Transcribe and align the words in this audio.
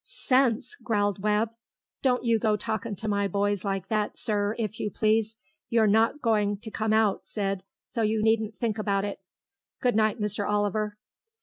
"Sense!" 0.03 0.75
growled 0.81 1.21
Webb. 1.21 1.51
"Don't 2.01 2.23
you 2.23 2.39
go 2.39 2.55
talking 2.57 2.95
to 2.95 3.07
my 3.07 3.27
boys 3.27 3.63
like 3.63 3.87
that, 3.89 4.17
sir, 4.17 4.55
if 4.57 4.79
you 4.79 4.89
please. 4.89 5.35
You're 5.69 5.85
not 5.85 6.21
going 6.23 6.57
to 6.57 6.71
come 6.71 6.91
out, 6.91 7.27
Sid, 7.27 7.61
so 7.85 8.01
you 8.01 8.23
needn't 8.23 8.57
think 8.57 8.79
about 8.79 9.05
it. 9.05 9.19
Good 9.79 9.95
night, 9.95 10.19
Mr. 10.19 10.49
Oliver." 10.49 10.97